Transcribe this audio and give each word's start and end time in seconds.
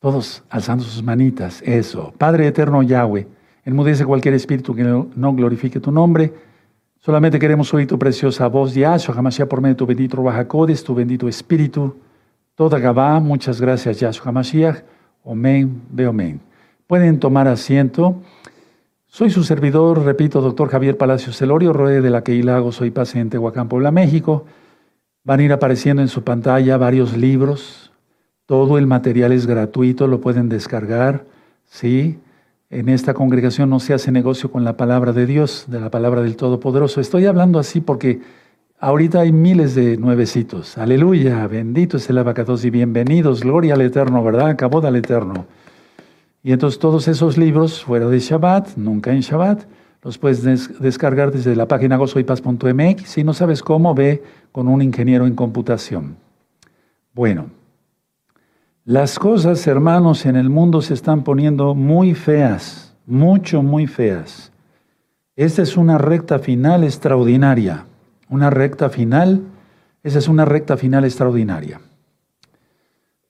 Todos 0.00 0.44
alzando 0.48 0.84
sus 0.84 1.02
manitas. 1.02 1.62
Eso. 1.62 2.12
Padre 2.16 2.46
eterno 2.46 2.82
Yahweh, 2.82 3.26
enmudece 3.64 4.04
cualquier 4.04 4.34
espíritu 4.34 4.74
que 4.74 4.84
no 4.84 5.32
glorifique 5.34 5.80
tu 5.80 5.90
nombre. 5.90 6.32
Solamente 7.00 7.38
queremos 7.38 7.72
oír 7.72 7.86
tu 7.86 7.98
preciosa 7.98 8.48
voz, 8.48 8.74
Yahshua, 8.74 9.14
Hamashiach, 9.16 9.48
por 9.48 9.60
medio 9.60 9.74
de 9.74 9.78
tu 9.78 9.86
bendito 9.86 10.22
Bajacodes, 10.22 10.82
tu 10.82 10.94
bendito 10.94 11.28
espíritu. 11.28 11.96
Toda 12.54 12.78
Gabá, 12.80 13.20
muchas 13.20 13.60
gracias, 13.60 14.00
Yahshua 14.00 14.30
Hamashiach. 14.30 14.82
Omen, 15.22 15.82
ve 15.90 16.08
omen. 16.08 16.40
Pueden 16.86 17.20
tomar 17.20 17.46
asiento. 17.46 18.20
Soy 19.06 19.30
su 19.30 19.44
servidor, 19.44 20.04
repito, 20.04 20.40
doctor 20.40 20.68
Javier 20.68 20.96
Palacio 20.96 21.32
Celorio, 21.32 21.72
Roe 21.72 22.00
de 22.00 22.10
la 22.10 22.22
Queilago, 22.22 22.72
soy 22.72 22.90
paciente 22.90 23.38
Huacán, 23.38 23.68
Puebla, 23.68 23.90
México. 23.90 24.44
Van 25.24 25.40
a 25.40 25.42
ir 25.44 25.52
apareciendo 25.52 26.02
en 26.02 26.08
su 26.08 26.24
pantalla 26.24 26.76
varios 26.78 27.16
libros, 27.16 27.87
todo 28.48 28.78
el 28.78 28.86
material 28.86 29.32
es 29.32 29.46
gratuito, 29.46 30.06
lo 30.06 30.22
pueden 30.22 30.48
descargar. 30.48 31.26
¿sí? 31.66 32.18
En 32.70 32.88
esta 32.88 33.12
congregación 33.12 33.68
no 33.68 33.78
se 33.78 33.92
hace 33.92 34.10
negocio 34.10 34.50
con 34.50 34.64
la 34.64 34.78
palabra 34.78 35.12
de 35.12 35.26
Dios, 35.26 35.66
de 35.68 35.78
la 35.78 35.90
palabra 35.90 36.22
del 36.22 36.34
Todopoderoso. 36.36 37.02
Estoy 37.02 37.26
hablando 37.26 37.58
así 37.58 37.82
porque 37.82 38.22
ahorita 38.80 39.20
hay 39.20 39.32
miles 39.32 39.74
de 39.74 39.98
nuevecitos. 39.98 40.78
Aleluya, 40.78 41.46
bendito 41.46 41.98
es 41.98 42.08
el 42.08 42.16
abacados 42.16 42.64
y 42.64 42.70
bienvenidos. 42.70 43.42
Gloria 43.42 43.74
al 43.74 43.82
Eterno, 43.82 44.24
¿verdad? 44.24 44.48
Acabó 44.48 44.80
del 44.80 44.96
Eterno. 44.96 45.44
Y 46.42 46.52
entonces 46.52 46.80
todos 46.80 47.06
esos 47.06 47.36
libros 47.36 47.84
fuera 47.84 48.08
de 48.08 48.18
Shabbat, 48.18 48.78
nunca 48.78 49.12
en 49.12 49.20
Shabbat, 49.20 49.64
los 50.02 50.16
puedes 50.16 50.42
descargar 50.80 51.32
desde 51.32 51.54
la 51.54 51.68
página 51.68 51.98
gozoypaz.mx. 51.98 53.02
Si 53.10 53.24
no 53.24 53.34
sabes 53.34 53.62
cómo, 53.62 53.94
ve 53.94 54.22
con 54.52 54.68
un 54.68 54.80
ingeniero 54.80 55.26
en 55.26 55.34
computación. 55.34 56.16
Bueno, 57.12 57.57
las 58.88 59.18
cosas, 59.18 59.66
hermanos, 59.66 60.24
en 60.24 60.34
el 60.34 60.48
mundo 60.48 60.80
se 60.80 60.94
están 60.94 61.22
poniendo 61.22 61.74
muy 61.74 62.14
feas, 62.14 62.96
mucho, 63.04 63.62
muy 63.62 63.86
feas. 63.86 64.50
Esta 65.36 65.60
es 65.60 65.76
una 65.76 65.98
recta 65.98 66.38
final 66.38 66.84
extraordinaria, 66.84 67.84
una 68.30 68.48
recta 68.48 68.88
final, 68.88 69.42
esa 70.02 70.18
es 70.18 70.26
una 70.26 70.46
recta 70.46 70.78
final 70.78 71.04
extraordinaria. 71.04 71.82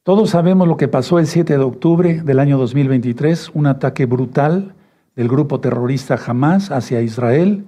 Todos 0.04 0.30
sabemos 0.30 0.68
lo 0.68 0.76
que 0.76 0.86
pasó 0.86 1.18
el 1.18 1.26
7 1.26 1.58
de 1.58 1.64
octubre 1.64 2.22
del 2.22 2.38
año 2.38 2.56
2023, 2.56 3.50
un 3.52 3.66
ataque 3.66 4.06
brutal 4.06 4.76
del 5.16 5.26
grupo 5.26 5.58
terrorista 5.58 6.16
Hamas 6.24 6.70
hacia 6.70 7.02
Israel, 7.02 7.64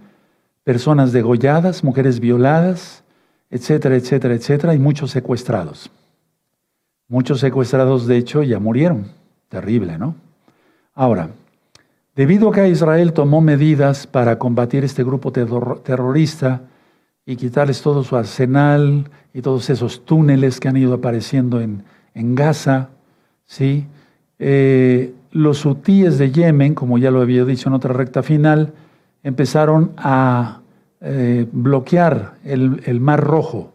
personas 0.63 1.11
degolladas, 1.11 1.83
mujeres 1.83 2.21
violadas, 2.21 3.03
etcétera, 3.51 3.97
etcétera, 3.97 4.35
etcétera, 4.35 4.75
y 4.77 4.79
muchos 4.79 5.11
secuestrados. 5.11 5.91
Muchos 7.11 7.41
secuestrados, 7.41 8.07
de 8.07 8.17
hecho, 8.19 8.45
ya 8.45 8.61
murieron. 8.61 9.07
Terrible, 9.49 9.99
¿no? 9.99 10.15
Ahora, 10.95 11.31
debido 12.15 12.49
a 12.49 12.53
que 12.53 12.69
Israel 12.69 13.13
tomó 13.13 13.41
medidas 13.41 14.07
para 14.07 14.39
combatir 14.39 14.85
este 14.85 15.03
grupo 15.03 15.33
terrorista 15.33 16.63
y 17.27 17.35
quitarles 17.35 17.83
todo 17.83 18.05
su 18.05 18.15
arsenal 18.15 19.11
y 19.35 19.43
todos 19.43 19.71
esos 19.71 20.05
túneles 20.05 20.61
que 20.61 20.69
han 20.69 20.77
ido 20.77 20.95
apareciendo 20.95 21.61
en, 21.61 21.83
en 22.15 22.37
Gaza, 22.37 22.91
¿sí? 23.45 23.89
Eh, 24.39 25.13
los 25.33 25.67
hutíes 25.67 26.17
de 26.17 26.31
Yemen, 26.31 26.77
como 26.77 26.97
ya 26.97 27.11
lo 27.11 27.23
había 27.23 27.45
dicho 27.45 27.69
en 27.69 27.75
otra 27.75 27.93
recta 27.93 28.23
final, 28.23 28.73
empezaron 29.25 29.91
a 29.97 30.61
eh, 31.01 31.45
bloquear 31.51 32.35
el, 32.45 32.83
el 32.87 33.01
Mar 33.01 33.21
Rojo 33.21 33.73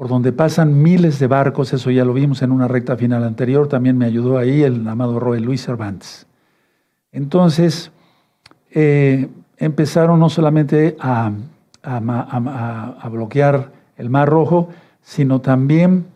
por 0.00 0.08
donde 0.08 0.32
pasan 0.32 0.82
miles 0.82 1.18
de 1.18 1.26
barcos, 1.26 1.74
eso 1.74 1.90
ya 1.90 2.06
lo 2.06 2.14
vimos 2.14 2.40
en 2.40 2.52
una 2.52 2.66
recta 2.66 2.96
final 2.96 3.22
anterior, 3.22 3.68
también 3.68 3.98
me 3.98 4.06
ayudó 4.06 4.38
ahí 4.38 4.62
el 4.62 4.88
amado 4.88 5.20
Roy 5.20 5.40
Luis 5.40 5.62
Cervantes. 5.62 6.26
Entonces, 7.12 7.92
eh, 8.70 9.28
empezaron 9.58 10.18
no 10.18 10.30
solamente 10.30 10.96
a, 10.98 11.32
bloquear 13.10 13.72
el 13.98 14.08
Mar 14.08 14.30
Rojo, 14.30 14.70
sino 15.02 15.42
también 15.42 16.06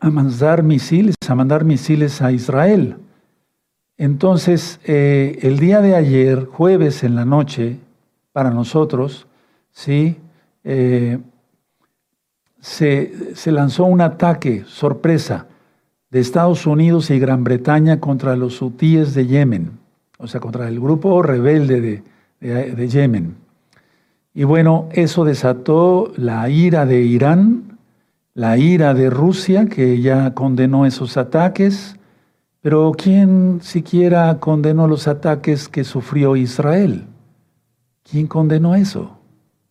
a 0.00 0.10
mandar 0.10 0.64
misiles, 0.64 1.14
a 1.28 1.36
mandar 1.36 1.62
misiles 1.62 2.20
a 2.22 2.32
Israel. 2.32 2.96
Entonces, 3.96 4.80
eh, 4.82 5.38
el 5.42 5.60
día 5.60 5.80
de 5.80 5.94
ayer, 5.94 6.46
jueves 6.46 7.04
en 7.04 7.14
la 7.14 7.24
noche, 7.24 7.78
para 8.32 8.50
nosotros, 8.50 9.28
¿sí? 9.70 10.16
Eh, 10.64 11.20
se, 12.60 13.12
lanzó 13.46 13.84
un 13.84 14.00
ataque 14.00 14.64
sorpresa 14.66 15.46
de 16.10 16.20
Estados 16.20 16.66
Unidos 16.66 17.10
y 17.10 17.18
Gran 17.18 17.44
Bretaña 17.44 18.00
contra 18.00 18.36
los 18.36 18.60
hutíes 18.62 19.14
de 19.14 19.26
Yemen, 19.26 19.78
o 20.18 20.26
sea, 20.26 20.40
contra 20.40 20.68
el 20.68 20.80
grupo 20.80 21.22
rebelde 21.22 22.02
de, 22.40 22.88
Yemen. 22.88 23.36
Y 24.34 24.44
bueno, 24.44 24.88
eso 24.92 25.24
desató 25.24 26.12
la 26.16 26.48
ira 26.48 26.86
de 26.86 27.02
Irán, 27.02 27.78
la 28.34 28.56
ira 28.56 28.94
de 28.94 29.10
Rusia, 29.10 29.66
que 29.66 30.00
ya 30.00 30.34
condenó 30.34 30.86
esos 30.86 31.16
ataques, 31.16 31.96
pero 32.60 32.92
¿quién 32.96 33.60
siquiera 33.62 34.38
condenó 34.38 34.86
los 34.86 35.08
ataques 35.08 35.68
que 35.68 35.84
sufrió 35.84 36.36
Israel? 36.36 37.06
¿Quién 38.02 38.26
condenó 38.26 38.74
eso? 38.74 39.18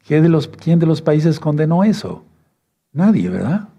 ¿Quién 0.06 0.32
de 0.32 0.50
quién 0.58 0.80
de 0.80 0.86
los 0.86 1.02
países 1.02 1.40
condenó 1.40 1.84
eso? 1.84 2.24
Nadie, 2.94 3.30
¿verdad? 3.30 3.70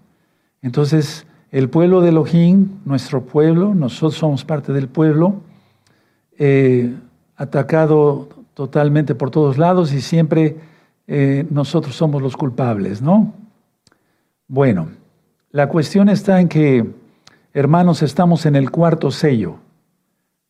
Entonces, 0.61 1.25
el 1.51 1.69
pueblo 1.69 2.01
de 2.01 2.09
Elohim, 2.09 2.79
nuestro 2.85 3.23
pueblo, 3.23 3.73
nosotros 3.73 4.15
somos 4.15 4.45
parte 4.45 4.71
del 4.71 4.87
pueblo, 4.87 5.41
eh, 6.37 6.95
atacado 7.35 8.29
totalmente 8.53 9.15
por 9.15 9.31
todos 9.31 9.57
lados 9.57 9.93
y 9.93 10.01
siempre 10.01 10.57
eh, 11.07 11.47
nosotros 11.49 11.95
somos 11.95 12.21
los 12.21 12.37
culpables, 12.37 13.01
¿no? 13.01 13.33
Bueno, 14.47 14.89
la 15.51 15.69
cuestión 15.69 16.09
está 16.09 16.39
en 16.39 16.47
que, 16.47 16.85
hermanos, 17.53 18.03
estamos 18.03 18.45
en 18.45 18.55
el 18.55 18.69
cuarto 18.69 19.09
sello. 19.09 19.55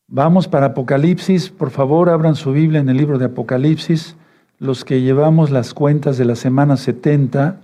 Vamos 0.07 0.47
para 0.47 0.67
Apocalipsis, 0.67 1.49
por 1.49 1.69
favor, 1.69 2.09
abran 2.09 2.35
su 2.35 2.51
Biblia 2.51 2.81
en 2.81 2.89
el 2.89 2.97
libro 2.97 3.19
de 3.19 3.25
Apocalipsis, 3.25 4.15
los 4.57 4.83
que 4.83 5.01
llevamos 5.01 5.51
las 5.51 5.73
cuentas 5.73 6.17
de 6.17 6.25
la 6.25 6.35
semana 6.35 6.75
70 6.75 7.61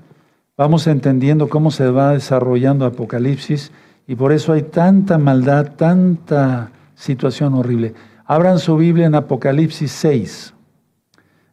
vamos 0.57 0.88
entendiendo 0.88 1.49
cómo 1.49 1.69
se 1.69 1.89
va 1.89 2.13
desarrollando 2.13 2.85
Apocalipsis 2.85 3.71
y 4.07 4.16
por 4.16 4.31
eso 4.31 4.53
hay 4.53 4.63
tanta 4.63 5.17
maldad, 5.17 5.73
tanta 5.75 6.71
situación 6.95 7.53
horrible. 7.53 7.93
Abran 8.25 8.59
su 8.59 8.77
Biblia 8.77 9.07
en 9.07 9.16
Apocalipsis 9.16 9.91
6 9.91 10.53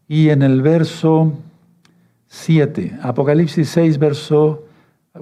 y 0.09 0.29
en 0.29 0.43
el 0.43 0.63
verso 0.63 1.33
7. 2.29 2.99
Apocalipsis 3.03 3.69
6, 3.71 3.99
verso, 3.99 4.65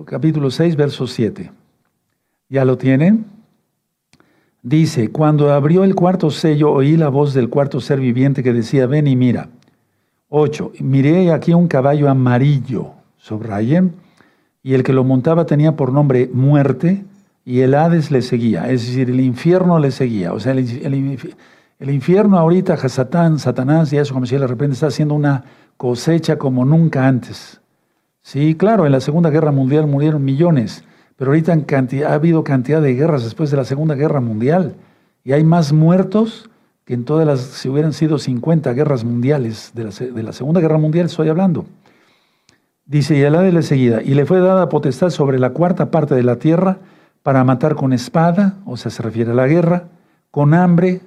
capítulo 0.05 0.51
6, 0.51 0.77
verso 0.77 1.07
7. 1.07 1.51
¿Ya 2.49 2.65
lo 2.65 2.77
tienen? 2.77 3.25
Dice, 4.63 5.11
cuando 5.11 5.53
abrió 5.53 5.85
el 5.85 5.95
cuarto 5.95 6.31
sello, 6.31 6.71
oí 6.71 6.97
la 6.97 7.09
voz 7.09 7.33
del 7.33 7.49
cuarto 7.49 7.81
ser 7.81 7.99
viviente 7.99 8.43
que 8.43 8.53
decía, 8.53 8.87
ven 8.87 9.07
y 9.07 9.17
mira. 9.17 9.49
8. 10.29 10.73
Miré 10.81 11.33
aquí 11.33 11.55
un 11.55 11.67
caballo 11.67 12.11
amarillo 12.11 13.00
subrayen, 13.21 13.95
y 14.63 14.75
el 14.75 14.83
que 14.83 14.93
lo 14.93 15.05
montaba 15.05 15.47
tenía 15.47 15.77
por 15.77 15.93
nombre 15.93 16.29
muerte, 16.33 17.05
y 17.45 17.61
el 17.61 17.75
Hades 17.75 18.11
le 18.11 18.23
seguía, 18.23 18.71
es 18.71 18.87
decir, 18.87 19.11
el 19.11 19.21
infierno 19.21 19.79
le 19.79 19.91
seguía. 19.91 20.33
O 20.33 20.41
sea, 20.41 20.53
el, 20.53 20.65
infierno 21.81 22.39
ahorita, 22.39 22.75
Hasatán, 22.75 23.39
Satanás, 23.39 23.93
y 23.93 23.97
eso 23.97 24.15
como 24.15 24.27
si 24.27 24.37
de 24.37 24.47
repente 24.47 24.75
está 24.75 24.89
haciendo 24.89 25.15
una 25.15 25.45
cosecha 25.77 26.37
como 26.37 26.65
nunca 26.65 27.07
antes. 27.07 27.61
Sí, 28.23 28.55
claro, 28.55 28.85
en 28.85 28.93
la 28.93 29.01
Segunda 29.01 29.31
Guerra 29.31 29.51
Mundial 29.51 29.87
murieron 29.87 30.25
millones, 30.25 30.85
pero 31.17 31.31
ahorita 31.31 31.57
ha 32.07 32.15
habido 32.15 32.45
cantidad 32.45 32.83
de 32.83 32.95
guerras 32.95 33.25
después 33.25 33.51
de 33.51 33.57
la 33.57 33.65
Segunda 33.65 33.95
Guerra 33.95 34.21
Mundial, 34.21 34.75
y 35.25 35.33
hay 35.33 35.43
más 35.43 35.73
muertos 35.73 36.51
que 36.85 36.95
en 36.95 37.05
todas 37.05 37.27
las, 37.27 37.41
si 37.41 37.69
hubieran 37.69 37.93
sido 37.93 38.19
50 38.19 38.73
guerras 38.75 39.05
mundiales, 39.05 39.73
de 39.75 39.85
la, 39.85 39.91
de 39.91 40.23
la 40.23 40.33
Segunda 40.33 40.61
Guerra 40.61 40.79
Mundial 40.79 41.07
estoy 41.07 41.29
hablando. 41.29 41.65
Dice, 42.91 43.15
y 43.17 43.21
de 43.21 43.53
le 43.53 43.63
seguida, 43.63 44.03
y 44.03 44.15
le 44.15 44.27
fue 44.27 44.41
dada 44.41 44.69
potestad 44.69 45.11
sobre 45.11 45.39
la 45.39 45.51
cuarta 45.51 45.93
parte 45.93 46.17
de 46.17 46.25
la 46.25 46.41
tierra 46.41 46.79
para 47.23 47.45
matar 47.45 47.77
con 47.77 47.93
espada, 47.93 48.57
o 48.67 48.77
sea, 48.77 48.91
se 48.91 49.01
refiere 49.01 49.31
a 49.31 49.35
la 49.35 49.47
guerra, 49.47 49.85
con 50.33 50.55
hambre, 50.55 51.01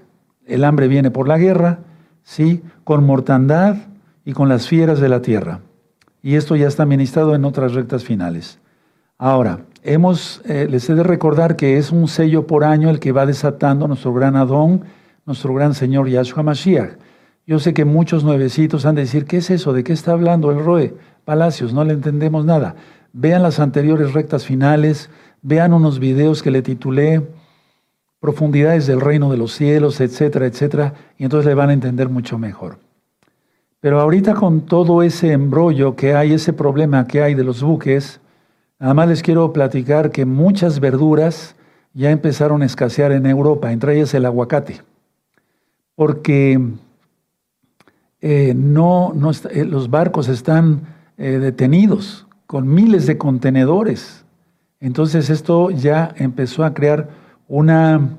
el 0.45 0.63
hambre 0.63 0.87
viene 0.87 1.11
por 1.11 1.27
la 1.27 1.37
guerra, 1.37 1.79
¿sí? 2.23 2.63
con 2.85 3.05
mortandad 3.05 3.75
y 4.23 4.31
con 4.31 4.47
las 4.47 4.65
fieras 4.65 5.01
de 5.01 5.09
la 5.09 5.21
tierra. 5.21 5.59
Y 6.21 6.35
esto 6.35 6.55
ya 6.55 6.69
está 6.69 6.85
ministrado 6.85 7.35
en 7.35 7.43
otras 7.43 7.73
rectas 7.73 8.05
finales. 8.05 8.59
Ahora, 9.17 9.65
hemos, 9.83 10.41
eh, 10.45 10.67
les 10.69 10.89
he 10.89 10.95
de 10.95 11.03
recordar 11.03 11.57
que 11.57 11.77
es 11.77 11.91
un 11.91 12.07
sello 12.07 12.47
por 12.47 12.63
año 12.63 12.89
el 12.89 13.01
que 13.01 13.11
va 13.11 13.25
desatando 13.25 13.89
nuestro 13.89 14.13
gran 14.13 14.37
Adón, 14.37 14.85
nuestro 15.25 15.53
gran 15.53 15.73
Señor 15.73 16.07
Yahshua 16.07 16.43
Mashiach. 16.43 16.93
Yo 17.45 17.59
sé 17.59 17.73
que 17.73 17.83
muchos 17.83 18.23
nuevecitos 18.23 18.85
han 18.85 18.95
de 18.95 19.01
decir, 19.01 19.25
¿qué 19.25 19.37
es 19.37 19.49
eso? 19.49 19.73
¿De 19.73 19.83
qué 19.83 19.91
está 19.91 20.13
hablando 20.13 20.51
el 20.51 20.63
Roe? 20.63 20.93
Palacios, 21.25 21.73
no 21.73 21.83
le 21.83 21.93
entendemos 21.93 22.45
nada. 22.45 22.75
Vean 23.11 23.43
las 23.43 23.59
anteriores 23.59 24.13
rectas 24.13 24.45
finales, 24.45 25.09
vean 25.41 25.73
unos 25.73 25.99
videos 25.99 26.41
que 26.41 26.51
le 26.51 26.61
titulé 26.61 27.21
profundidades 28.21 28.87
del 28.87 29.01
reino 29.01 29.29
de 29.29 29.35
los 29.35 29.51
cielos, 29.51 29.99
etcétera, 29.99 30.45
etcétera, 30.45 30.93
y 31.17 31.25
entonces 31.25 31.45
le 31.45 31.55
van 31.55 31.69
a 31.69 31.73
entender 31.73 32.07
mucho 32.07 32.37
mejor. 32.37 32.77
Pero 33.81 33.99
ahorita 33.99 34.33
con 34.35 34.61
todo 34.61 35.03
ese 35.03 35.33
embrollo 35.33 35.97
que 35.97 36.15
hay, 36.15 36.31
ese 36.31 36.53
problema 36.53 37.05
que 37.05 37.21
hay 37.21 37.35
de 37.35 37.43
los 37.43 37.61
buques, 37.61 38.21
nada 38.79 38.93
más 38.93 39.09
les 39.09 39.21
quiero 39.21 39.51
platicar 39.51 40.11
que 40.11 40.25
muchas 40.25 40.79
verduras 40.79 41.57
ya 41.93 42.09
empezaron 42.11 42.61
a 42.61 42.65
escasear 42.65 43.11
en 43.11 43.25
Europa, 43.25 43.73
entre 43.73 43.97
ellas 43.97 44.13
el 44.13 44.25
aguacate, 44.25 44.81
porque 45.95 46.57
eh, 48.25 48.53
no, 48.55 49.11
no 49.13 49.31
eh, 49.31 49.65
los 49.65 49.89
barcos 49.89 50.29
están 50.29 50.83
eh, 51.17 51.39
detenidos 51.39 52.25
con 52.47 52.73
miles 52.73 53.05
de 53.05 53.17
contenedores. 53.17 54.23
Entonces 54.79 55.29
esto 55.29 55.71
ya 55.71 56.13
empezó 56.15 56.63
a 56.63 56.73
crear 56.73 57.09
una, 57.49 58.15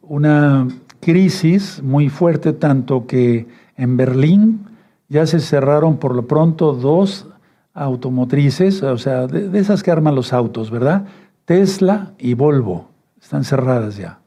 una 0.00 0.68
crisis 1.00 1.82
muy 1.82 2.08
fuerte, 2.08 2.52
tanto 2.52 3.08
que 3.08 3.48
en 3.76 3.96
Berlín 3.96 4.60
ya 5.08 5.26
se 5.26 5.40
cerraron 5.40 5.96
por 5.96 6.14
lo 6.14 6.28
pronto 6.28 6.72
dos 6.72 7.26
automotrices, 7.74 8.84
o 8.84 8.96
sea, 8.96 9.26
de, 9.26 9.58
esas 9.58 9.82
que 9.82 9.90
arman 9.90 10.14
los 10.14 10.32
autos, 10.32 10.70
¿verdad? 10.70 11.06
Tesla 11.46 12.12
y 12.16 12.34
Volvo 12.34 12.90
están 13.20 13.42
cerradas 13.42 13.96
ya. 13.96 14.20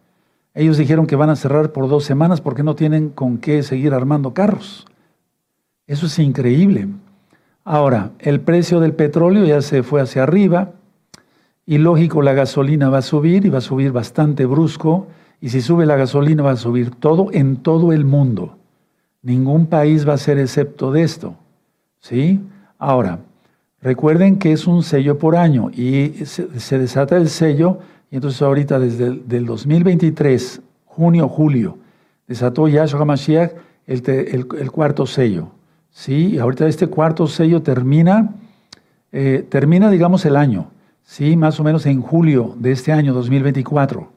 Ellos 0.54 0.76
dijeron 0.76 1.08
que 1.08 1.16
van 1.16 1.30
a 1.30 1.38
cerrar 1.38 1.72
por 1.72 1.88
dos 1.88 2.04
semanas 2.04 2.42
porque 2.42 2.64
no 2.64 2.76
tienen 2.76 3.08
con 3.08 3.38
qué 3.38 3.64
seguir 3.64 3.94
armando 3.94 4.34
carros. 4.34 4.88
Eso 5.92 6.06
es 6.06 6.20
increíble. 6.20 6.88
Ahora, 7.66 8.12
el 8.20 8.40
precio 8.40 8.80
del 8.80 8.94
petróleo 8.94 9.44
ya 9.44 9.62
se 9.62 9.84
fue 9.84 10.00
hacia 10.00 10.24
arriba 10.24 10.72
y 11.66 11.80
lógico 11.80 12.22
la 12.22 12.32
gasolina 12.32 12.88
va 12.88 13.00
a 13.00 13.02
subir 13.02 13.46
y 13.46 13.50
va 13.50 13.58
a 13.58 13.60
subir 13.60 13.92
bastante 13.92 14.46
brusco 14.46 15.08
y 15.42 15.50
si 15.50 15.60
sube 15.60 15.86
la 15.86 15.98
gasolina 15.98 16.44
va 16.44 16.52
a 16.52 16.56
subir 16.56 16.92
todo 16.92 17.28
en 17.34 17.58
todo 17.58 17.92
el 17.92 18.06
mundo. 18.06 18.56
Ningún 19.22 19.66
país 19.66 20.08
va 20.08 20.14
a 20.14 20.18
ser 20.18 20.40
excepto 20.40 20.94
de 20.94 21.04
esto. 21.04 21.36
¿Sí? 22.00 22.40
Ahora, 22.80 23.20
recuerden 23.82 24.40
que 24.40 24.54
es 24.54 24.68
un 24.68 24.84
sello 24.84 25.18
por 25.18 25.36
año 25.36 25.72
y 25.72 26.24
se, 26.24 26.80
desata 26.80 27.18
el 27.18 27.28
sello 27.28 27.80
y 28.10 28.16
entonces 28.16 28.42
ahorita 28.42 28.80
desde 28.80 29.08
el 29.08 29.46
2023, 29.46 30.62
junio, 30.86 31.28
julio, 31.28 31.80
desató 32.30 32.70
Yahshua 32.70 33.04
Mashiach 33.04 33.52
el, 33.88 34.72
cuarto 34.72 35.06
sello. 35.06 35.52
¿Sí? 35.92 36.40
Ahorita 36.40 36.68
este 36.68 36.88
cuarto 36.88 37.28
sello 37.28 37.62
termina, 37.62 38.36
eh, 39.12 39.46
termina 39.50 39.92
digamos 39.92 40.26
el 40.26 40.36
año, 40.36 40.72
¿sí? 41.04 41.38
Más 41.38 41.60
o 41.60 41.64
menos 41.64 41.86
en 41.86 42.02
julio 42.02 42.56
de 42.58 42.72
este 42.72 42.92
año 42.92 43.14
2024. 43.14 44.10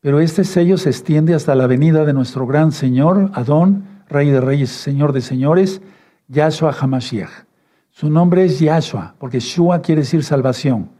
Pero 0.00 0.20
este 0.20 0.44
sello 0.44 0.78
se 0.78 0.90
extiende 0.90 1.34
hasta 1.34 1.54
la 1.54 1.66
venida 1.66 2.04
de 2.04 2.12
nuestro 2.12 2.46
gran 2.46 2.70
Señor, 2.70 3.30
Adón, 3.34 3.84
Rey 4.08 4.30
de 4.30 4.40
Reyes, 4.40 4.70
Señor 4.70 5.12
de 5.12 5.20
Señores, 5.20 5.82
Yahshua 6.28 6.74
Hamashiach. 6.78 7.46
Su 7.90 8.08
nombre 8.08 8.44
es 8.44 8.60
Yahshua, 8.60 9.16
porque 9.18 9.40
Shua 9.40 9.82
quiere 9.82 10.02
decir 10.02 10.22
salvación. 10.22 10.90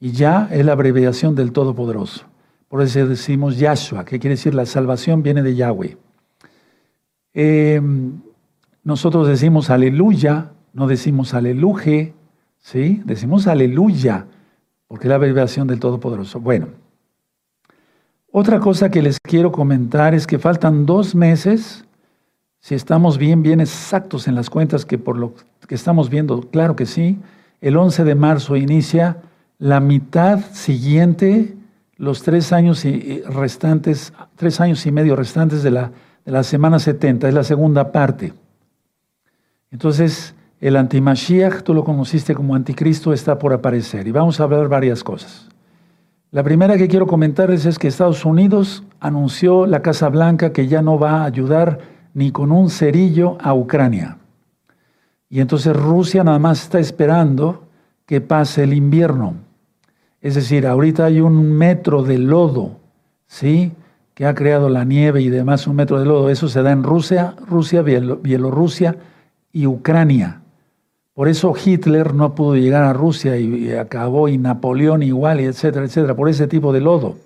Y 0.00 0.10
Ya 0.10 0.48
es 0.50 0.66
la 0.66 0.72
abreviación 0.72 1.36
del 1.36 1.52
Todopoderoso. 1.52 2.24
Por 2.66 2.82
eso 2.82 3.06
decimos 3.06 3.58
Yahshua, 3.58 4.04
que 4.04 4.18
quiere 4.18 4.34
decir 4.34 4.54
la 4.54 4.66
salvación 4.66 5.22
viene 5.22 5.42
de 5.42 5.54
Yahweh. 5.54 5.96
Em, 7.34 8.20
nosotros 8.84 9.28
decimos 9.28 9.70
aleluya, 9.70 10.52
no 10.72 10.86
decimos 10.86 11.34
aleluje, 11.34 12.14
¿sí? 12.58 13.02
Decimos 13.04 13.46
aleluya, 13.46 14.26
porque 14.88 15.06
es 15.06 15.08
la 15.08 15.16
abreviación 15.16 15.66
del 15.66 15.80
Todopoderoso. 15.80 16.40
Bueno, 16.40 16.68
otra 18.30 18.60
cosa 18.60 18.90
que 18.90 19.02
les 19.02 19.18
quiero 19.20 19.52
comentar 19.52 20.14
es 20.14 20.26
que 20.26 20.38
faltan 20.38 20.86
dos 20.86 21.14
meses 21.14 21.84
si 22.62 22.76
estamos 22.76 23.18
bien, 23.18 23.42
bien 23.42 23.60
exactos 23.60 24.28
en 24.28 24.36
las 24.36 24.48
cuentas 24.48 24.86
que 24.86 24.96
por 24.96 25.18
lo 25.18 25.34
que 25.66 25.74
estamos 25.74 26.08
viendo, 26.08 26.40
claro 26.42 26.76
que 26.76 26.86
sí, 26.86 27.18
el 27.60 27.76
11 27.76 28.04
de 28.04 28.14
marzo 28.14 28.56
inicia 28.56 29.18
la 29.58 29.80
mitad 29.80 30.38
siguiente, 30.52 31.56
los 31.96 32.22
tres 32.22 32.52
años 32.52 32.84
restantes, 33.28 34.12
tres 34.36 34.60
años 34.60 34.86
y 34.86 34.92
medio 34.92 35.16
restantes 35.16 35.64
de 35.64 35.72
la, 35.72 35.90
de 36.24 36.30
la 36.30 36.44
semana 36.44 36.78
70, 36.78 37.28
es 37.28 37.34
la 37.34 37.42
segunda 37.42 37.90
parte. 37.90 38.32
Entonces, 39.72 40.34
el 40.60 40.76
antimashiach, 40.76 41.62
tú 41.62 41.74
lo 41.74 41.82
conociste 41.82 42.34
como 42.34 42.54
anticristo, 42.54 43.12
está 43.12 43.38
por 43.38 43.52
aparecer. 43.52 44.06
Y 44.06 44.12
vamos 44.12 44.38
a 44.38 44.44
hablar 44.44 44.68
varias 44.68 45.02
cosas. 45.02 45.48
La 46.30 46.42
primera 46.42 46.76
que 46.76 46.88
quiero 46.88 47.06
comentarles 47.06 47.66
es 47.66 47.78
que 47.78 47.88
Estados 47.88 48.24
Unidos 48.24 48.84
anunció 49.00 49.66
la 49.66 49.82
Casa 49.82 50.08
Blanca 50.08 50.52
que 50.52 50.68
ya 50.68 50.82
no 50.82 50.98
va 50.98 51.22
a 51.22 51.24
ayudar 51.24 51.80
ni 52.14 52.30
con 52.30 52.52
un 52.52 52.70
cerillo 52.70 53.38
a 53.40 53.54
Ucrania. 53.54 54.18
Y 55.28 55.40
entonces 55.40 55.74
Rusia 55.74 56.22
nada 56.22 56.38
más 56.38 56.62
está 56.62 56.78
esperando 56.78 57.64
que 58.06 58.20
pase 58.20 58.64
el 58.64 58.74
invierno. 58.74 59.34
Es 60.20 60.34
decir, 60.34 60.66
ahorita 60.66 61.06
hay 61.06 61.20
un 61.20 61.52
metro 61.52 62.02
de 62.02 62.18
lodo, 62.18 62.76
¿sí? 63.26 63.72
Que 64.14 64.26
ha 64.26 64.34
creado 64.34 64.68
la 64.68 64.84
nieve 64.84 65.22
y 65.22 65.30
demás, 65.30 65.66
un 65.66 65.76
metro 65.76 65.98
de 65.98 66.06
lodo. 66.06 66.28
Eso 66.30 66.48
se 66.48 66.62
da 66.62 66.70
en 66.70 66.82
Rusia, 66.82 67.34
Rusia, 67.48 67.82
Bielorrusia 67.82 68.96
y 69.52 69.66
Ucrania. 69.66 70.40
Por 71.14 71.28
eso 71.28 71.54
Hitler 71.62 72.14
no 72.14 72.34
pudo 72.34 72.56
llegar 72.56 72.84
a 72.84 72.94
Rusia 72.94 73.36
y 73.36 73.70
acabó, 73.72 74.28
y 74.28 74.38
Napoleón 74.38 75.02
igual, 75.02 75.40
y 75.40 75.44
etcétera, 75.44 75.84
etcétera, 75.84 76.16
por 76.16 76.28
ese 76.28 76.46
tipo 76.46 76.72
de 76.72 76.80
lodo. 76.80 77.16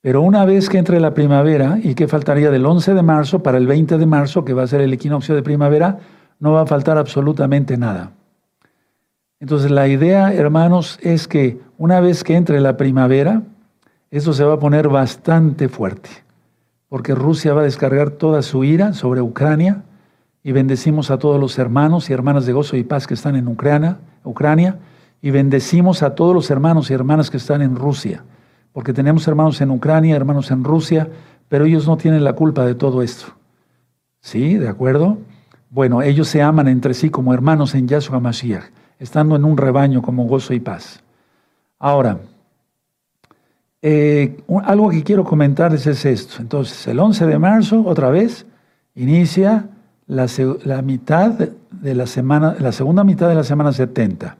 Pero 0.00 0.22
una 0.22 0.44
vez 0.44 0.68
que 0.68 0.78
entre 0.78 0.98
la 0.98 1.14
primavera, 1.14 1.78
y 1.82 1.94
que 1.94 2.08
faltaría 2.08 2.50
del 2.50 2.64
11 2.64 2.94
de 2.94 3.02
marzo 3.02 3.42
para 3.42 3.58
el 3.58 3.66
20 3.66 3.98
de 3.98 4.06
marzo, 4.06 4.44
que 4.44 4.54
va 4.54 4.62
a 4.62 4.66
ser 4.66 4.80
el 4.80 4.92
equinoccio 4.92 5.34
de 5.34 5.42
primavera, 5.42 5.98
no 6.40 6.52
va 6.52 6.62
a 6.62 6.66
faltar 6.66 6.98
absolutamente 6.98 7.76
nada. 7.76 8.12
Entonces 9.38 9.70
la 9.70 9.86
idea, 9.86 10.32
hermanos, 10.32 10.98
es 11.02 11.28
que 11.28 11.60
una 11.76 12.00
vez 12.00 12.24
que 12.24 12.36
entre 12.36 12.60
la 12.60 12.76
primavera, 12.76 13.42
eso 14.10 14.32
se 14.32 14.44
va 14.44 14.54
a 14.54 14.58
poner 14.58 14.88
bastante 14.88 15.68
fuerte, 15.68 16.08
porque 16.88 17.14
Rusia 17.14 17.52
va 17.52 17.60
a 17.60 17.64
descargar 17.64 18.10
toda 18.10 18.42
su 18.42 18.64
ira 18.64 18.94
sobre 18.94 19.20
Ucrania 19.20 19.82
y 20.42 20.52
bendecimos 20.52 21.10
a 21.10 21.18
todos 21.18 21.40
los 21.40 21.58
hermanos 21.58 22.10
y 22.10 22.12
hermanas 22.12 22.46
de 22.46 22.52
gozo 22.52 22.76
y 22.76 22.84
paz 22.84 23.06
que 23.06 23.14
están 23.14 23.36
en 23.36 23.48
Ucrania, 23.48 23.98
Ucrania 24.24 24.78
y 25.20 25.30
bendecimos 25.30 26.02
a 26.02 26.14
todos 26.14 26.34
los 26.34 26.50
hermanos 26.50 26.90
y 26.90 26.94
hermanas 26.94 27.30
que 27.30 27.36
están 27.36 27.62
en 27.62 27.76
Rusia 27.76 28.24
porque 28.72 28.92
tenemos 28.92 29.28
hermanos 29.28 29.60
en 29.60 29.70
Ucrania, 29.70 30.16
hermanos 30.16 30.50
en 30.50 30.64
Rusia, 30.64 31.08
pero 31.48 31.66
ellos 31.66 31.86
no 31.86 31.96
tienen 31.96 32.24
la 32.24 32.32
culpa 32.32 32.64
de 32.64 32.74
todo 32.74 33.02
esto. 33.02 33.26
¿Sí? 34.20 34.54
¿De 34.54 34.68
acuerdo? 34.68 35.18
Bueno, 35.70 36.02
ellos 36.02 36.28
se 36.28 36.42
aman 36.42 36.68
entre 36.68 36.94
sí 36.94 37.10
como 37.10 37.34
hermanos 37.34 37.74
en 37.74 37.86
Yahshua 37.88 38.20
Mashiach, 38.20 38.64
estando 38.98 39.36
en 39.36 39.44
un 39.44 39.56
rebaño 39.56 40.00
como 40.00 40.24
gozo 40.24 40.54
y 40.54 40.60
paz. 40.60 41.02
Ahora, 41.78 42.20
eh, 43.82 44.42
algo 44.64 44.90
que 44.90 45.02
quiero 45.02 45.24
comentarles 45.24 45.86
es 45.86 46.04
esto. 46.04 46.40
Entonces, 46.40 46.86
el 46.86 46.98
11 46.98 47.26
de 47.26 47.38
marzo, 47.38 47.82
otra 47.84 48.10
vez, 48.10 48.46
inicia 48.94 49.68
la, 50.06 50.26
la 50.64 50.82
mitad 50.82 51.30
de 51.70 51.94
la 51.94 52.06
semana, 52.06 52.56
la 52.58 52.72
segunda 52.72 53.04
mitad 53.04 53.28
de 53.28 53.34
la 53.34 53.44
semana 53.44 53.72
70. 53.72 54.36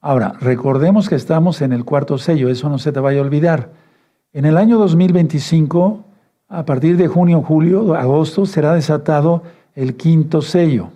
Ahora, 0.00 0.34
recordemos 0.40 1.08
que 1.08 1.16
estamos 1.16 1.60
en 1.60 1.72
el 1.72 1.84
cuarto 1.84 2.18
sello, 2.18 2.48
eso 2.48 2.68
no 2.68 2.78
se 2.78 2.92
te 2.92 3.00
vaya 3.00 3.18
a 3.18 3.22
olvidar. 3.22 3.70
En 4.32 4.44
el 4.44 4.56
año 4.56 4.78
2025, 4.78 6.04
a 6.48 6.64
partir 6.64 6.96
de 6.96 7.08
junio, 7.08 7.42
julio, 7.42 7.94
agosto, 7.94 8.46
será 8.46 8.74
desatado 8.74 9.42
el 9.74 9.96
quinto 9.96 10.40
sello. 10.40 10.90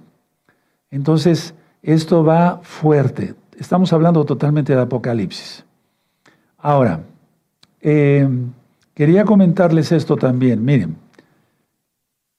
Entonces, 0.90 1.54
esto 1.82 2.22
va 2.22 2.60
fuerte. 2.62 3.34
Estamos 3.58 3.92
hablando 3.92 4.24
totalmente 4.24 4.74
de 4.74 4.82
Apocalipsis. 4.82 5.64
Ahora, 6.58 7.00
eh, 7.80 8.28
quería 8.94 9.24
comentarles 9.24 9.90
esto 9.90 10.16
también. 10.16 10.64
Miren, 10.64 10.96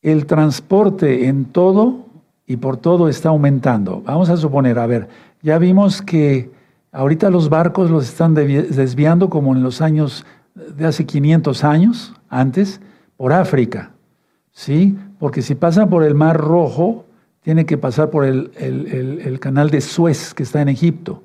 el 0.03 0.25
transporte 0.27 1.27
en 1.27 1.45
todo 1.45 2.05
y 2.45 2.57
por 2.57 2.77
todo 2.77 3.10
está 3.10 3.29
aumentando. 3.29 4.03
Vamos 4.05 4.29
a 4.29 4.38
suponer, 4.38 4.77
a 4.77 4.86
ver, 4.86 5.07
ya 5.41 5.57
vimos 5.57 6.01
que 6.01 6.51
ahorita 6.91 7.29
los 7.29 7.50
barcos 7.50 7.89
los 7.89 8.07
están 8.07 8.33
desviando 8.33 9.29
como 9.29 9.55
en 9.55 9.63
los 9.63 9.81
años 9.81 10.25
de 10.53 10.86
hace 10.86 11.05
500 11.05 11.63
años, 11.63 12.13
antes, 12.29 12.79
por 13.17 13.33
África. 13.33 13.91
¿Sí? 14.51 14.95
Porque 15.17 15.41
si 15.41 15.55
pasa 15.55 15.88
por 15.88 16.03
el 16.03 16.13
Mar 16.13 16.38
Rojo, 16.38 17.05
tiene 17.41 17.65
que 17.65 17.77
pasar 17.77 18.12
por 18.12 18.25
el 18.25 19.39
canal 19.39 19.69
de 19.72 19.81
Suez, 19.81 20.33
que 20.33 20.43
está 20.43 20.62
en 20.62 20.69
Egipto. 20.69 21.24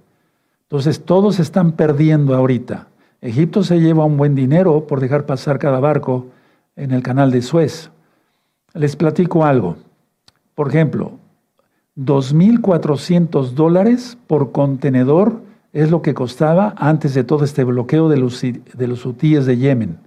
Entonces, 0.63 1.05
todos 1.05 1.39
están 1.39 1.73
perdiendo 1.73 2.35
ahorita. 2.35 2.89
Egipto 3.21 3.63
se 3.63 3.81
lleva 3.81 4.05
un 4.05 4.17
buen 4.17 4.35
dinero 4.35 4.87
por 4.87 5.01
dejar 5.01 5.27
pasar 5.27 5.59
cada 5.59 5.81
barco 5.81 6.29
en 6.77 6.93
el 6.93 7.03
canal 7.03 7.31
de 7.31 7.43
Suez. 7.43 7.91
Les 8.75 8.97
platico 8.97 9.45
algo. 9.45 9.77
Por 10.55 10.69
ejemplo, 10.69 11.13
2.400 11.97 13.51
dólares 13.51 14.17
por 14.27 14.53
contenedor 14.53 15.43
es 15.73 15.91
lo 15.91 16.03
que 16.03 16.15
costaba 16.15 16.75
antes 16.77 17.15
de 17.15 17.25
todo 17.25 17.45
este 17.45 17.65
bloqueo 17.65 18.09
de 18.09 18.17
los, 18.17 18.41
de 18.41 18.87
los 18.87 19.05
hutíes 19.05 19.45
de 19.47 19.57
Yemen. 19.57 19.99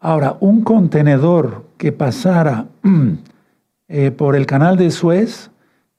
Ahora, 0.00 0.36
un 0.40 0.62
contenedor 0.64 1.64
que 1.76 1.92
pasara 1.92 2.66
eh, 3.88 4.10
por 4.10 4.34
el 4.34 4.46
canal 4.46 4.76
de 4.76 4.90
Suez 4.90 5.51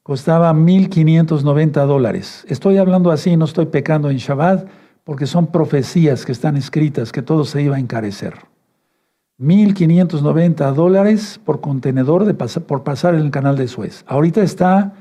costaba 0.03 0.53
1.590 0.53 1.86
dólares. 1.86 2.45
Estoy 2.48 2.77
hablando 2.77 3.12
así, 3.12 3.38
no 3.38 3.45
estoy 3.45 3.67
pecando 3.67 4.10
en 4.10 4.17
Shabbat, 4.17 4.67
porque 5.05 5.25
son 5.25 5.48
profecías 5.48 6.25
que 6.25 6.33
están 6.33 6.57
escritas 6.57 7.12
que 7.12 7.22
todo 7.22 7.45
se 7.45 7.62
iba 7.62 7.77
a 7.77 7.79
encarecer. 7.79 8.33
1.590 9.39 10.74
dólares 10.74 11.39
por 11.43 11.60
contenedor 11.60 12.36
por 12.36 12.83
pasar 12.83 13.15
en 13.15 13.22
el 13.22 13.31
canal 13.31 13.57
de 13.57 13.67
Suez. 13.67 14.05
Ahorita 14.07 14.43
está 14.43 14.93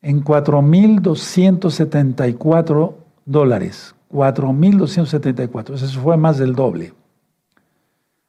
en 0.00 0.24
4.274 0.24 2.94
dólares. 3.26 3.94
4.274. 4.10 5.74
Eso 5.74 6.00
fue 6.00 6.16
más 6.16 6.38
del 6.38 6.54
doble. 6.54 6.94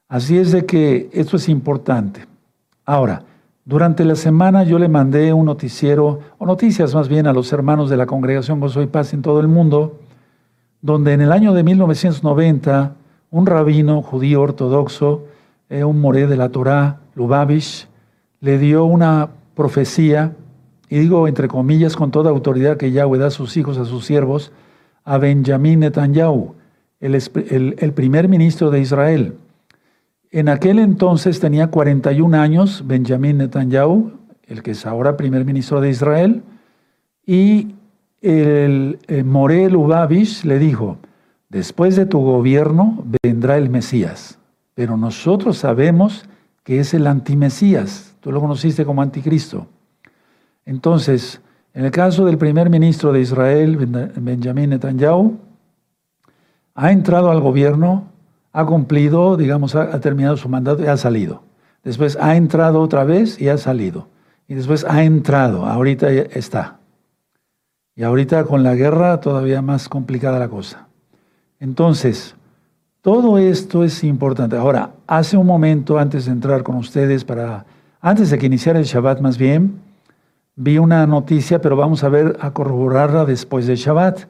Así 0.08 0.38
es 0.38 0.52
de 0.52 0.64
que 0.66 1.08
esto 1.12 1.36
es 1.36 1.48
importante. 1.48 2.26
Ahora, 2.84 3.24
durante 3.66 4.04
la 4.04 4.14
semana 4.14 4.62
yo 4.62 4.78
le 4.78 4.88
mandé 4.88 5.32
un 5.32 5.46
noticiero, 5.46 6.20
o 6.38 6.46
noticias 6.46 6.94
más 6.94 7.08
bien, 7.08 7.26
a 7.26 7.32
los 7.32 7.52
hermanos 7.52 7.90
de 7.90 7.96
la 7.96 8.06
congregación 8.06 8.60
Gozo 8.60 8.80
y 8.80 8.86
Paz 8.86 9.12
en 9.12 9.22
todo 9.22 9.40
el 9.40 9.48
mundo, 9.48 9.98
donde 10.82 11.14
en 11.14 11.20
el 11.20 11.32
año 11.32 11.52
de 11.52 11.64
1990 11.64 12.94
un 13.32 13.44
rabino 13.44 14.02
judío 14.02 14.40
ortodoxo, 14.40 15.24
eh, 15.68 15.82
un 15.82 16.00
moré 16.00 16.28
de 16.28 16.36
la 16.36 16.50
Torá, 16.50 17.00
Lubavitch, 17.16 17.88
le 18.40 18.56
dio 18.58 18.84
una 18.84 19.30
profecía, 19.56 20.36
y 20.88 21.00
digo 21.00 21.26
entre 21.26 21.48
comillas 21.48 21.96
con 21.96 22.12
toda 22.12 22.30
autoridad 22.30 22.76
que 22.76 22.92
Yahweh 22.92 23.18
da 23.18 23.26
a 23.26 23.30
sus 23.30 23.56
hijos, 23.56 23.78
a 23.78 23.84
sus 23.84 24.06
siervos, 24.06 24.52
a 25.02 25.18
Benjamín 25.18 25.80
Netanyahu, 25.80 26.54
el 27.00 27.92
primer 27.96 28.28
ministro 28.28 28.70
de 28.70 28.78
Israel. 28.78 29.34
En 30.36 30.50
aquel 30.50 30.80
entonces 30.80 31.40
tenía 31.40 31.68
41 31.68 32.36
años 32.36 32.84
Benjamín 32.86 33.38
Netanyahu, 33.38 34.12
el 34.46 34.62
que 34.62 34.72
es 34.72 34.84
ahora 34.84 35.16
primer 35.16 35.46
ministro 35.46 35.80
de 35.80 35.88
Israel, 35.88 36.42
y 37.24 37.74
el, 38.20 38.98
el 39.06 39.24
Morel 39.24 39.78
le 40.44 40.58
dijo, 40.58 40.98
después 41.48 41.96
de 41.96 42.04
tu 42.04 42.18
gobierno 42.18 43.02
vendrá 43.22 43.56
el 43.56 43.70
Mesías, 43.70 44.38
pero 44.74 44.98
nosotros 44.98 45.56
sabemos 45.56 46.28
que 46.64 46.80
es 46.80 46.92
el 46.92 47.06
antimesías, 47.06 48.14
tú 48.20 48.30
lo 48.30 48.42
conociste 48.42 48.84
como 48.84 49.00
anticristo. 49.00 49.66
Entonces, 50.66 51.40
en 51.72 51.86
el 51.86 51.90
caso 51.90 52.26
del 52.26 52.36
primer 52.36 52.68
ministro 52.68 53.10
de 53.10 53.22
Israel, 53.22 53.78
Benjamín 54.18 54.68
Netanyahu, 54.68 55.38
ha 56.74 56.92
entrado 56.92 57.30
al 57.30 57.40
gobierno 57.40 58.14
ha 58.56 58.64
cumplido, 58.64 59.36
digamos, 59.36 59.74
ha, 59.74 60.00
terminado 60.00 60.38
su 60.38 60.48
mandato 60.48 60.82
y 60.82 60.86
ha 60.86 60.96
salido. 60.96 61.42
Después 61.84 62.16
ha 62.18 62.36
entrado 62.36 62.80
otra 62.80 63.04
vez 63.04 63.38
y 63.38 63.50
ha 63.50 63.58
salido. 63.58 64.08
Y 64.48 64.54
después 64.54 64.86
ha 64.88 65.04
entrado, 65.04 65.66
ahorita 65.66 66.10
está. 66.10 66.78
Y 67.94 68.02
ahorita 68.02 68.44
con 68.44 68.62
la 68.62 68.74
guerra 68.74 69.20
todavía 69.20 69.60
más 69.60 69.90
complicada 69.90 70.38
la 70.38 70.48
cosa. 70.48 70.88
Entonces, 71.60 72.34
todo 73.02 73.36
esto 73.36 73.84
es 73.84 74.02
importante. 74.02 74.56
Ahora, 74.56 74.92
hace 75.06 75.36
un 75.36 75.44
momento, 75.44 75.98
antes 75.98 76.24
de 76.24 76.32
entrar 76.32 76.62
con 76.62 76.76
ustedes, 76.76 77.26
para, 77.26 77.66
antes 78.00 78.30
de 78.30 78.38
que 78.38 78.46
iniciara 78.46 78.78
el 78.78 78.86
Shabbat 78.86 79.20
más 79.20 79.36
bien, 79.36 79.82
vi 80.54 80.78
una 80.78 81.06
noticia, 81.06 81.60
pero 81.60 81.76
vamos 81.76 82.02
a 82.04 82.08
ver, 82.08 82.38
a 82.40 82.52
corroborarla 82.52 83.26
después 83.26 83.66
del 83.66 83.76
Shabbat 83.76 84.20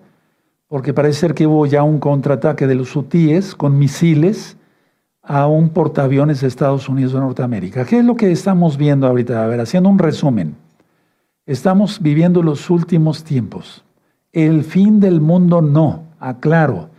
porque 0.68 0.92
parece 0.92 1.20
ser 1.20 1.34
que 1.34 1.46
hubo 1.46 1.66
ya 1.66 1.82
un 1.82 1.98
contraataque 1.98 2.66
de 2.66 2.74
los 2.74 2.94
hutíes 2.96 3.54
con 3.54 3.78
misiles 3.78 4.56
a 5.22 5.46
un 5.46 5.70
portaaviones 5.70 6.40
de 6.40 6.48
Estados 6.48 6.88
Unidos 6.88 7.12
de 7.12 7.20
Norteamérica. 7.20 7.84
¿Qué 7.84 7.98
es 7.98 8.04
lo 8.04 8.16
que 8.16 8.30
estamos 8.30 8.76
viendo 8.76 9.06
ahorita? 9.06 9.44
A 9.44 9.46
ver, 9.46 9.60
haciendo 9.60 9.88
un 9.88 9.98
resumen. 9.98 10.56
Estamos 11.46 12.00
viviendo 12.00 12.42
los 12.42 12.70
últimos 12.70 13.22
tiempos. 13.22 13.84
El 14.32 14.64
fin 14.64 15.00
del 15.00 15.20
mundo 15.20 15.62
no, 15.62 16.04
aclaro, 16.18 16.90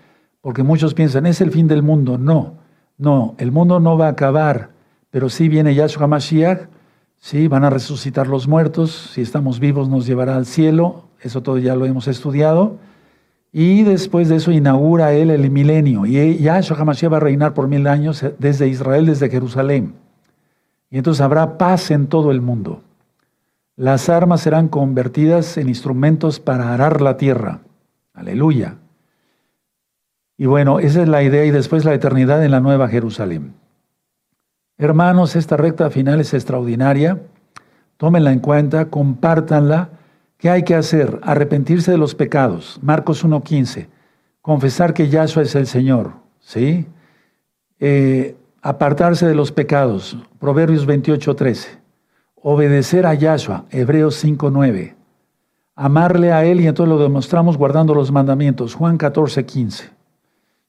porque 0.42 0.64
muchos 0.64 0.94
piensan, 0.94 1.26
es 1.26 1.42
el 1.42 1.52
fin 1.52 1.68
del 1.68 1.84
mundo. 1.84 2.18
No, 2.18 2.56
no, 2.98 3.36
el 3.38 3.52
mundo 3.52 3.80
no 3.80 3.98
va 3.98 4.08
a 4.08 4.12
acabar, 4.12 4.72
pero 5.10 5.30
sí 5.30 5.50
viene 5.50 5.76
Yahshua 5.76 6.08
Mashiach, 6.08 6.70
sí, 7.18 7.48
van 7.48 7.66
a 7.66 7.70
resucitar 7.70 8.28
los 8.28 8.48
muertos, 8.48 9.12
si 9.14 9.22
estamos 9.22 9.60
vivos 9.60 9.90
nos 9.90 10.06
llevará 10.06 10.36
al 10.36 10.46
cielo, 10.46 11.04
eso 11.22 11.44
todo 11.44 11.58
ya 11.58 11.76
lo 11.76 11.86
hemos 11.86 12.08
estudiado 12.08 12.78
y 13.51 13.84
después 13.84 14.30
de 14.30 14.36
eso 14.36 14.51
inaugura 14.51 15.13
él 15.13 15.30
el 15.30 15.50
milenio. 15.50 16.06
Y 16.06 16.38
Yahshua 16.38 16.77
HaMashiach 16.77 17.12
va 17.12 17.18
a 17.18 17.22
reinar 17.22 17.54
por 17.54 17.68
mil 17.68 17.88
años 17.88 18.24
desde 18.38 18.68
Israel, 18.68 19.06
desde 19.06 19.30
Jerusalén. 19.30 19.94
Y 20.89 20.98
entonces 20.98 21.22
habrá 21.22 21.58
paz 21.58 21.92
en 21.92 22.08
todo 22.08 22.32
el 22.32 22.42
mundo. 22.42 22.82
Las 23.75 24.10
armas 24.10 24.42
serán 24.42 24.70
convertidas 24.70 25.58
en 25.58 25.70
instrumentos 25.70 26.39
para 26.39 26.74
arar 26.74 27.01
la 27.01 27.18
tierra. 27.18 27.62
Aleluya. 28.13 28.75
Y 30.38 30.46
bueno, 30.46 30.80
esa 30.80 31.01
es 31.01 31.08
la 31.08 31.24
idea 31.24 31.46
y 31.46 31.51
después 31.51 31.86
la 31.86 31.94
eternidad 31.94 32.44
en 32.44 32.51
la 32.51 32.60
nueva 32.60 32.88
Jerusalén. 32.88 33.54
Hermanos, 34.77 35.36
esta 35.36 35.58
recta 35.58 35.89
final 35.89 36.20
es 36.20 36.34
extraordinaria. 36.34 37.20
Tómenla 37.98 38.32
en 38.32 38.39
cuenta, 38.39 38.86
compártanla 38.86 39.89
¿Qué 40.38 40.50
hay 40.50 40.63
que 40.63 40.75
hacer? 40.75 41.20
Arrepentirse 41.24 41.91
de 41.91 41.98
los 41.98 42.13
pecados. 42.13 42.79
Marcos 42.82 43.25
1.15. 43.25 43.88
Confesar 44.41 44.94
que 44.94 45.10
Yahshua 45.10 45.44
es 45.44 45.56
el 45.56 45.67
Señor. 45.67 46.13
¿Sí? 46.39 46.86
Eh, 47.79 48.36
apartarse 48.62 49.25
de 49.25 49.36
los 49.36 49.51
pecados. 49.51 50.17
Proverbios 50.39 50.88
28.13. 50.88 51.79
Obedecer 52.36 53.08
a 53.08 53.15
Yahshua. 53.15 53.65
Hebreos 53.72 54.24
5.9. 54.24 54.94
Amarle 55.75 56.32
a 56.32 56.46
Él 56.46 56.62
y 56.62 56.67
entonces 56.67 56.89
lo 56.89 57.01
demostramos 57.01 57.58
guardando 57.58 57.96
los 57.96 58.12
mandamientos. 58.12 58.75
Juan 58.75 58.98
14.15. 58.98 59.89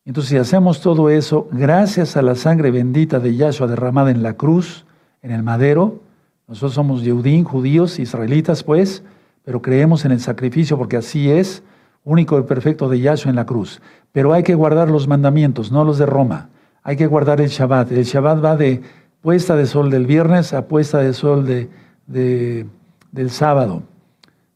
Entonces, 0.06 0.30
si 0.30 0.38
hacemos 0.38 0.80
todo 0.80 1.10
eso, 1.10 1.48
gracias 1.52 2.16
a 2.16 2.22
la 2.22 2.34
sangre 2.34 2.70
bendita 2.70 3.20
de 3.20 3.36
Yahshua 3.36 3.66
derramada 3.66 4.10
en 4.10 4.22
la 4.22 4.32
cruz, 4.32 4.86
en 5.20 5.30
el 5.30 5.42
madero, 5.42 6.00
nosotros 6.46 6.72
somos 6.72 7.02
Yehudín, 7.02 7.44
judíos, 7.44 7.98
israelitas, 7.98 8.64
pues, 8.64 9.02
pero 9.48 9.62
creemos 9.62 10.04
en 10.04 10.12
el 10.12 10.20
sacrificio 10.20 10.76
porque 10.76 10.98
así 10.98 11.30
es, 11.30 11.62
único 12.04 12.38
y 12.38 12.42
perfecto 12.42 12.86
de 12.90 13.00
Yahshua 13.00 13.30
en 13.30 13.36
la 13.36 13.46
cruz. 13.46 13.80
Pero 14.12 14.34
hay 14.34 14.42
que 14.42 14.54
guardar 14.54 14.90
los 14.90 15.08
mandamientos, 15.08 15.72
no 15.72 15.84
los 15.84 15.96
de 15.96 16.04
Roma. 16.04 16.50
Hay 16.82 16.96
que 16.96 17.06
guardar 17.06 17.40
el 17.40 17.48
Shabbat. 17.48 17.90
El 17.92 18.04
Shabbat 18.04 18.44
va 18.44 18.56
de 18.56 18.82
puesta 19.22 19.56
de 19.56 19.64
sol 19.64 19.90
del 19.90 20.04
viernes 20.04 20.52
a 20.52 20.68
puesta 20.68 20.98
de 20.98 21.14
sol 21.14 21.46
de, 21.46 22.66
del 23.10 23.30
sábado. 23.30 23.84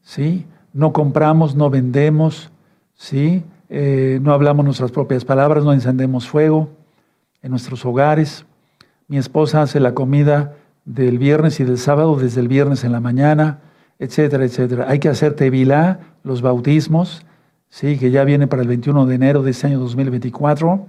¿Sí? 0.03 0.45
No 0.73 0.93
compramos, 0.93 1.55
no 1.55 1.71
vendemos, 1.71 2.51
¿sí? 2.93 3.43
Eh, 3.69 4.19
no 4.21 4.31
hablamos 4.31 4.63
nuestras 4.63 4.91
propias 4.91 5.25
palabras, 5.25 5.63
no 5.63 5.73
encendemos 5.73 6.27
fuego 6.27 6.69
en 7.41 7.49
nuestros 7.49 7.83
hogares. 7.83 8.45
Mi 9.07 9.17
esposa 9.17 9.63
hace 9.63 9.79
la 9.79 9.95
comida 9.95 10.53
del 10.85 11.17
viernes 11.17 11.59
y 11.59 11.63
del 11.63 11.79
sábado 11.79 12.15
desde 12.15 12.41
el 12.41 12.47
viernes 12.47 12.83
en 12.83 12.91
la 12.91 12.99
mañana 12.99 13.59
etcétera, 14.03 14.45
etcétera. 14.45 14.85
Hay 14.87 14.99
que 14.99 15.09
hacer 15.09 15.33
tevilá, 15.33 15.99
los 16.23 16.41
bautismos, 16.41 17.25
sí, 17.69 17.97
que 17.97 18.11
ya 18.11 18.23
viene 18.23 18.47
para 18.47 18.61
el 18.61 18.67
21 18.67 19.05
de 19.05 19.15
enero 19.15 19.43
de 19.43 19.51
este 19.51 19.67
año 19.67 19.79
2024. 19.79 20.85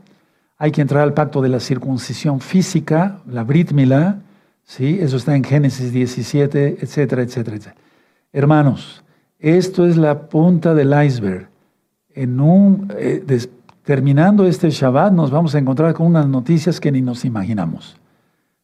Hay 0.58 0.70
que 0.70 0.80
entrar 0.80 1.02
al 1.02 1.14
pacto 1.14 1.40
de 1.40 1.48
la 1.48 1.60
circuncisión 1.60 2.40
física, 2.40 3.18
la 3.26 3.44
Brit 3.44 3.72
Milá, 3.72 4.18
sí, 4.64 4.98
eso 5.00 5.16
está 5.16 5.34
en 5.34 5.44
Génesis 5.44 5.92
17, 5.92 6.78
etcétera, 6.80 7.22
etcétera, 7.22 7.56
etcétera. 7.56 7.76
Hermanos, 8.32 9.04
esto 9.38 9.86
es 9.86 9.96
la 9.96 10.28
punta 10.28 10.74
del 10.74 10.92
iceberg. 11.04 11.48
En 12.14 12.40
un, 12.40 12.92
eh, 12.96 13.24
terminando 13.84 14.46
este 14.46 14.70
Shabbat 14.70 15.12
nos 15.12 15.30
vamos 15.30 15.54
a 15.54 15.58
encontrar 15.58 15.94
con 15.94 16.06
unas 16.06 16.26
noticias 16.26 16.80
que 16.80 16.90
ni 16.90 17.02
nos 17.02 17.24
imaginamos. 17.24 17.96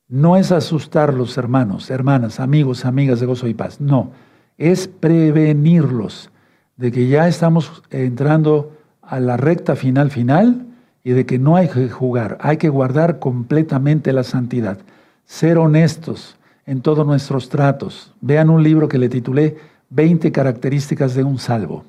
No 0.09 0.37
es 0.37 0.51
asustar 0.51 1.15
los 1.15 1.39
hermanos, 1.39 1.91
hermanas, 1.91 2.41
amigos, 2.41 2.85
amigas 2.85 3.21
de 3.21 3.27
gozo 3.27 3.47
y 3.47 3.55
paz. 3.55 3.81
No, 3.81 4.11
es 4.61 4.89
prevenirlos 4.89 6.31
de 6.77 6.93
que 6.93 7.09
ya 7.09 7.27
estamos 7.27 7.83
entrando 7.91 8.77
a 9.01 9.19
la 9.19 9.39
recta 9.39 9.75
final 9.75 10.11
final 10.11 10.67
y 11.03 11.13
de 11.13 11.25
que 11.25 11.39
no 11.39 11.57
hay 11.57 11.69
que 11.69 11.89
jugar, 11.89 12.37
hay 12.43 12.59
que 12.59 12.69
guardar 12.69 13.19
completamente 13.19 14.13
la 14.13 14.23
santidad, 14.23 14.79
ser 15.25 15.57
honestos 15.57 16.37
en 16.67 16.83
todos 16.83 17.07
nuestros 17.07 17.49
tratos. 17.49 18.15
Vean 18.21 18.51
un 18.51 18.63
libro 18.63 18.87
que 18.87 18.99
le 18.99 19.09
titulé 19.09 19.57
20 19.89 20.31
características 20.31 21.15
de 21.15 21.25
un 21.25 21.39
salvo. 21.39 21.85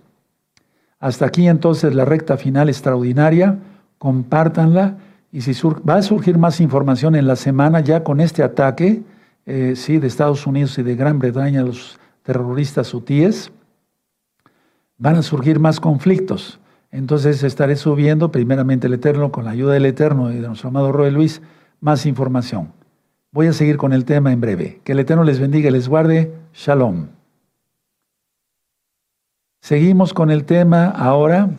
Hasta 0.98 1.26
aquí 1.26 1.50
entonces 1.50 1.94
la 1.94 2.06
recta 2.06 2.38
final 2.38 2.70
extraordinaria, 2.70 3.60
compártanla 3.98 4.98
y 5.30 5.42
si 5.42 5.52
va 5.88 5.96
a 5.96 6.02
surgir 6.02 6.38
más 6.38 6.62
información 6.62 7.16
en 7.16 7.28
la 7.28 7.36
semana 7.36 7.82
ya 7.82 8.06
con 8.06 8.22
este 8.22 8.44
ataque, 8.44 9.02
eh, 9.46 9.74
sí, 9.76 9.98
de 9.98 10.08
Estados 10.08 10.48
Unidos 10.48 10.78
y 10.78 10.84
de 10.84 10.96
Gran 10.96 11.20
Bretaña, 11.20 11.64
los 11.64 12.00
terroristas 12.24 12.94
hutíes, 12.94 13.52
van 14.98 15.16
a 15.16 15.24
surgir 15.24 15.60
más 15.60 15.80
conflictos. 15.80 16.60
Entonces 16.92 17.44
estaré 17.44 17.76
subiendo, 17.76 18.32
primeramente 18.32 18.88
el 18.88 18.94
Eterno, 18.94 19.32
con 19.32 19.46
la 19.46 19.52
ayuda 19.52 19.74
del 19.74 19.86
Eterno 19.86 20.32
y 20.32 20.36
de 20.36 20.48
nuestro 20.48 20.70
amado 20.70 20.92
Roy 20.92 21.12
Luis, 21.12 21.42
más 21.80 22.06
información. 22.06 22.74
Voy 23.32 23.48
a 23.48 23.54
seguir 23.54 23.78
con 23.78 23.94
el 23.94 24.04
tema 24.04 24.34
en 24.34 24.42
breve. 24.42 24.82
Que 24.84 24.92
el 24.92 25.00
Eterno 25.00 25.24
les 25.24 25.40
bendiga 25.40 25.70
y 25.70 25.72
les 25.72 25.88
guarde. 25.88 26.34
Shalom. 26.54 27.08
Seguimos 29.62 30.14
con 30.14 30.32
el 30.32 30.44
tema 30.44 30.88
ahora. 30.88 31.50